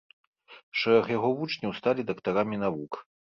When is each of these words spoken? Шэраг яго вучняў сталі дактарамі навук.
Шэраг 0.83 1.11
яго 1.17 1.29
вучняў 1.41 1.75
сталі 1.79 2.07
дактарамі 2.13 2.61
навук. 2.65 3.01